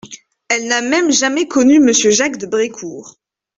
Elle 0.49 0.65
n'a 0.65 0.81
même 0.81 1.11
jamais 1.11 1.47
connu 1.47 1.79
Monsieur 1.79 2.09
Jacques 2.09 2.37
de 2.37 2.47
Brécourt. 2.47 3.19